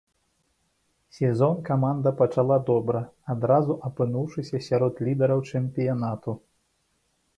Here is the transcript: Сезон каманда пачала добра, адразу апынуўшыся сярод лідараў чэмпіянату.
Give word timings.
Сезон 1.17 1.55
каманда 1.67 2.13
пачала 2.21 2.57
добра, 2.69 3.01
адразу 3.35 3.77
апынуўшыся 3.91 4.65
сярод 4.69 4.93
лідараў 5.09 5.45
чэмпіянату. 5.53 6.31